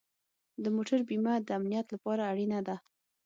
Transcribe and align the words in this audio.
د 0.63 0.65
موټر 0.75 0.99
بیمه 1.09 1.33
د 1.47 1.49
امنیت 1.59 1.87
لپاره 1.95 2.21
اړینه 2.31 2.59
ده. 2.67 2.75